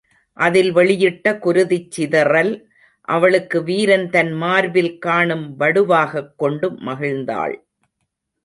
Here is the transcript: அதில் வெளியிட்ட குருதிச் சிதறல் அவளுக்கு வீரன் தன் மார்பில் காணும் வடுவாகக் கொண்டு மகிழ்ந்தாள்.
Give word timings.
அதில் 0.37 0.71
வெளியிட்ட 0.71 1.33
குருதிச் 1.33 1.91
சிதறல் 1.91 2.51
அவளுக்கு 3.07 3.63
வீரன் 3.63 4.09
தன் 4.09 4.33
மார்பில் 4.33 4.97
காணும் 4.97 5.59
வடுவாகக் 5.59 6.33
கொண்டு 6.35 6.69
மகிழ்ந்தாள். 6.71 7.55